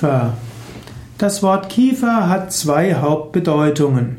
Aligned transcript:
Kiefer. 0.00 0.32
Das 1.18 1.42
Wort 1.42 1.68
Kiefer 1.68 2.30
hat 2.30 2.54
zwei 2.54 2.94
Hauptbedeutungen. 2.94 4.16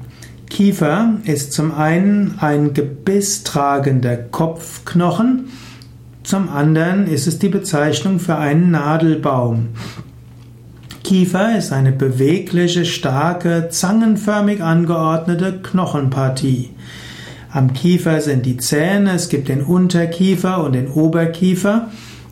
Kiefer 0.47 1.15
ist 1.23 1.54
zum 1.54 1.73
einen 1.73 2.35
ein 2.39 2.75
gebisstragender 2.75 4.15
Kopfknochen, 4.15 5.49
zum 6.21 6.49
anderen 6.49 7.07
ist 7.07 7.25
es 7.25 7.39
die 7.39 7.49
Bezeichnung 7.49 8.20
für 8.20 8.36
einen 8.36 8.70
Nadelbaum. 8.70 9.70
Kiefer 11.04 11.57
ist 11.57 11.73
eine 11.73 11.91
bewegliche, 11.91 12.86
starke, 12.86 13.70
zangenförmig 13.71 14.61
angeordnete 14.61 15.61
Knochenpartie. 15.63 16.70
Am 17.52 17.73
Kiefer 17.73 18.21
sind 18.21 18.45
die 18.45 18.57
Zähne, 18.57 19.13
es 19.13 19.29
gibt 19.29 19.50
den 19.50 19.63
Unterkiefer 19.63 20.63
und 20.63 20.73
den 20.73 20.89
Oberkiefer 20.89 21.88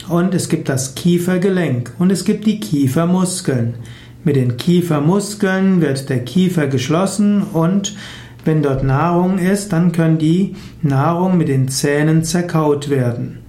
und 0.09 0.33
es 0.33 0.49
gibt 0.49 0.69
das 0.69 0.95
Kiefergelenk 0.95 1.93
und 1.99 2.11
es 2.11 2.25
gibt 2.25 2.45
die 2.45 2.59
Kiefermuskeln. 2.59 3.75
Mit 4.23 4.35
den 4.35 4.57
Kiefermuskeln 4.57 5.81
wird 5.81 6.09
der 6.09 6.25
Kiefer 6.25 6.67
geschlossen 6.67 7.43
und 7.43 7.95
wenn 8.43 8.63
dort 8.63 8.83
Nahrung 8.83 9.37
ist, 9.37 9.71
dann 9.73 9.91
können 9.91 10.17
die 10.17 10.55
Nahrung 10.81 11.37
mit 11.37 11.47
den 11.47 11.67
Zähnen 11.67 12.23
zerkaut 12.23 12.89
werden. 12.89 13.39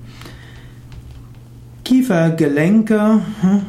Kiefergelenke 1.85 3.21
hm, 3.41 3.63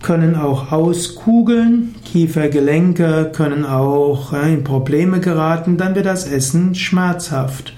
können 0.00 0.36
auch 0.36 0.72
auskugeln, 0.72 1.94
Kiefergelenke 2.04 3.32
können 3.34 3.66
auch 3.66 4.32
in 4.32 4.64
Probleme 4.64 5.20
geraten, 5.20 5.76
dann 5.76 5.94
wird 5.94 6.06
das 6.06 6.26
Essen 6.26 6.74
schmerzhaft. 6.74 7.74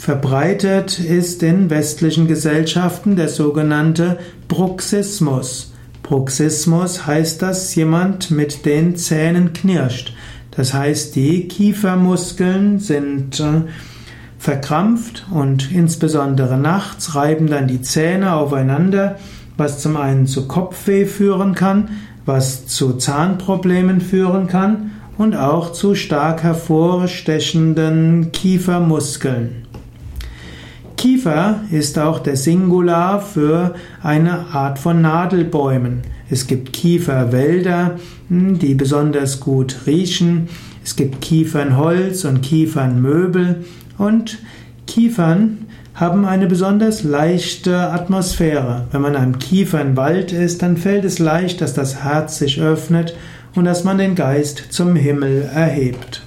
Verbreitet 0.00 0.98
ist 0.98 1.42
in 1.42 1.68
westlichen 1.68 2.26
Gesellschaften 2.26 3.16
der 3.16 3.28
sogenannte 3.28 4.16
Bruxismus. 4.48 5.74
Bruxismus 6.02 7.06
heißt, 7.06 7.42
dass 7.42 7.74
jemand 7.74 8.30
mit 8.30 8.64
den 8.64 8.96
Zähnen 8.96 9.52
knirscht. 9.52 10.14
Das 10.52 10.72
heißt, 10.72 11.16
die 11.16 11.48
Kiefermuskeln 11.48 12.78
sind 12.78 13.40
äh, 13.40 13.64
verkrampft 14.38 15.26
und 15.30 15.70
insbesondere 15.70 16.56
nachts 16.56 17.14
reiben 17.14 17.48
dann 17.48 17.68
die 17.68 17.82
Zähne 17.82 18.32
aufeinander, 18.32 19.18
was 19.58 19.80
zum 19.80 19.98
einen 19.98 20.26
zu 20.26 20.48
Kopfweh 20.48 21.04
führen 21.04 21.54
kann, 21.54 21.90
was 22.24 22.66
zu 22.66 22.94
Zahnproblemen 22.94 24.00
führen 24.00 24.46
kann 24.46 24.92
und 25.18 25.36
auch 25.36 25.72
zu 25.74 25.94
stark 25.94 26.42
hervorstechenden 26.42 28.32
Kiefermuskeln. 28.32 29.66
Kiefer 31.00 31.62
ist 31.70 31.98
auch 31.98 32.18
der 32.18 32.36
Singular 32.36 33.22
für 33.22 33.74
eine 34.02 34.52
Art 34.52 34.78
von 34.78 35.00
Nadelbäumen. 35.00 36.02
Es 36.28 36.46
gibt 36.46 36.74
Kieferwälder, 36.74 37.98
hm, 38.28 38.58
die 38.58 38.74
besonders 38.74 39.40
gut 39.40 39.86
riechen. 39.86 40.50
Es 40.84 40.96
gibt 40.96 41.22
Kiefernholz 41.22 42.26
und 42.26 42.42
Kiefernmöbel 42.42 43.64
und 43.96 44.40
Kiefern 44.86 45.64
haben 45.94 46.26
eine 46.26 46.46
besonders 46.46 47.02
leichte 47.02 47.78
Atmosphäre. 47.78 48.86
Wenn 48.92 49.00
man 49.00 49.16
am 49.16 49.38
Kiefernwald 49.38 50.32
ist, 50.32 50.60
dann 50.60 50.76
fällt 50.76 51.06
es 51.06 51.18
leicht, 51.18 51.62
dass 51.62 51.72
das 51.72 52.04
Herz 52.04 52.36
sich 52.36 52.60
öffnet 52.60 53.16
und 53.54 53.64
dass 53.64 53.84
man 53.84 53.96
den 53.96 54.16
Geist 54.16 54.64
zum 54.68 54.96
Himmel 54.96 55.48
erhebt. 55.50 56.20